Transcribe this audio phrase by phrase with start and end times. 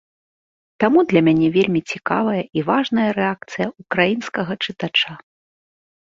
[0.83, 5.13] Таму для мяне вельмі цікавая і важная рэакцыя ўкраінскага чытача.